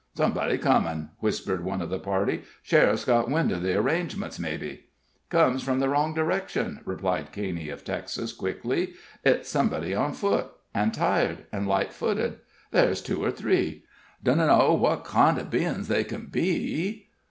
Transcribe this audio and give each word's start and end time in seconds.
"Somebody's 0.15 0.63
comin'!" 0.63 1.09
whispered 1.19 1.63
one 1.63 1.79
of 1.79 1.91
the 1.91 1.99
party. 1.99 2.41
"Sheriff's 2.63 3.05
got 3.05 3.29
wind 3.29 3.51
of 3.51 3.61
the 3.61 3.75
arrangements, 3.77 4.39
maybe!" 4.39 4.85
"Comes 5.29 5.61
from 5.61 5.77
the 5.79 5.89
wrong 5.89 6.15
direction," 6.15 6.79
cried 6.83 7.31
Caney, 7.31 7.69
of 7.69 7.83
Texas, 7.85 8.33
quickly. 8.33 8.95
"It's 9.23 9.47
somebody 9.47 9.93
on 9.93 10.13
foot 10.13 10.47
an' 10.73 10.89
tired 10.91 11.45
an' 11.51 11.67
light 11.67 11.93
footed 11.93 12.39
ther's 12.71 12.99
two 13.01 13.23
or 13.23 13.29
three 13.29 13.83
dunno 14.23 14.73
what 14.73 15.05
kind 15.05 15.37
o' 15.37 15.43
bein's 15.45 15.87
they 15.87 16.03
ken 16.03 16.29
be. 16.31 17.07